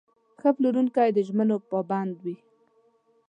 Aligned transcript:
ښه 0.39 0.49
پلورونکی 0.55 1.09
د 1.13 1.17
ژمنو 1.27 1.55
پابند 1.69 2.15
وي. 2.23 2.35